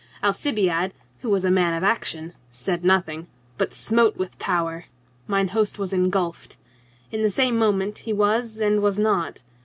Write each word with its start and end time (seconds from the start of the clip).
Alcibiade, 0.23 0.93
who 1.19 1.29
was 1.29 1.45
a 1.45 1.51
man 1.51 1.75
of 1.77 1.83
action, 1.83 2.33
said 2.49 2.83
nothing, 2.83 3.27
but 3.59 3.71
smote 3.71 4.17
with 4.17 4.39
power. 4.39 4.85
Mine 5.27 5.49
host 5.49 5.77
was 5.77 5.93
engulfed. 5.93 6.57
In 7.11 7.21
the 7.21 7.29
same 7.29 7.55
moment 7.55 7.99
he 7.99 8.11
was 8.11 8.59
and 8.59 8.81
was 8.81 8.97
not. 8.97 9.43